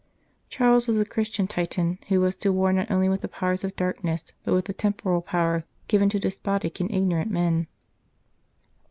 [0.49, 3.75] Charles was the Christian Titan who was to war, not only with the Powers of
[3.75, 4.97] Darkness, but with 103 St.
[4.97, 7.67] Charles Borromeo the Temporal Power given to despotic and ignorant men.